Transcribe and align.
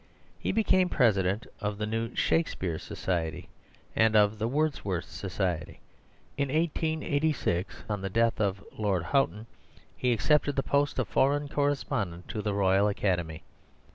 He 0.39 0.51
became 0.51 0.89
President 0.89 1.45
of 1.59 1.77
the 1.77 1.85
new 1.85 2.15
"Shakespeare 2.15 2.79
Society" 2.79 3.49
and 3.95 4.15
of 4.15 4.39
the 4.39 4.47
"Wordsworth 4.47 5.05
Society." 5.05 5.79
In 6.37 6.47
1886, 6.47 7.83
on 7.87 8.01
the 8.01 8.09
death 8.09 8.41
of 8.41 8.63
Lord 8.75 9.03
Houghton, 9.03 9.45
he 9.95 10.11
accepted 10.11 10.55
the 10.55 10.63
post 10.63 10.97
of 10.97 11.07
Foreign 11.07 11.47
Correspondent 11.49 12.27
to 12.29 12.41
the 12.41 12.55
Royal 12.55 12.87
Academy. 12.87 13.43